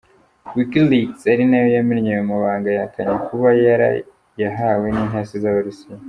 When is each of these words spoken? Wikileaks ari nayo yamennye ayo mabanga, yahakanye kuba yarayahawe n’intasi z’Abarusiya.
Wikileaks 0.55 1.21
ari 1.33 1.43
nayo 1.47 1.67
yamennye 1.75 2.09
ayo 2.13 2.23
mabanga, 2.31 2.67
yahakanye 2.75 3.15
kuba 3.27 3.47
yarayahawe 3.65 4.87
n’intasi 4.91 5.35
z’Abarusiya. 5.43 5.95